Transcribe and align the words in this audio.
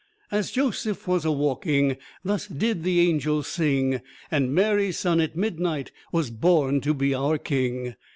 As 0.31 0.49
Joseph 0.49 1.07
was 1.07 1.25
a 1.25 1.31
walking, 1.31 1.95
Thus 2.25 2.47
did 2.47 2.81
the 2.81 3.01
angel 3.07 3.43
sing, 3.43 4.01
And 4.31 4.51
Mary's 4.51 4.97
son 4.97 5.21
at 5.21 5.35
midnight 5.35 5.91
Was 6.11 6.31
born 6.31 6.81
to 6.81 6.95
be 6.95 7.13
our 7.13 7.37
King. 7.37 7.93